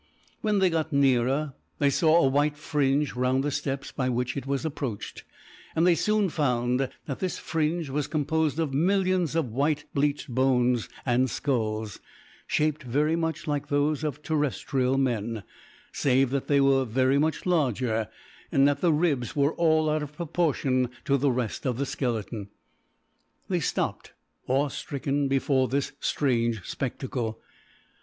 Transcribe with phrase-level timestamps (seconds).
[0.41, 4.47] When they got nearer they saw a white fringe round the steps by which it
[4.47, 5.23] was approached,
[5.75, 10.89] and they soon found that this fringe was composed of millions of white bleached bones
[11.05, 11.99] and skulls,
[12.47, 15.43] shaped very much like those of terrestrial men,
[15.91, 18.09] save that they were very much larger,
[18.51, 22.49] and that the ribs were out of all proportion to the rest of the skeleton.
[23.49, 24.13] They stopped
[24.47, 27.39] awe stricken before this strange spectacle.